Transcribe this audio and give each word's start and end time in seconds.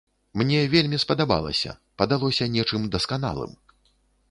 Мне 0.41 0.61
вельмі 0.75 0.99
спадабалася, 1.03 1.75
падалося 2.03 2.49
нечым 2.57 2.91
дасканалым. 2.99 3.57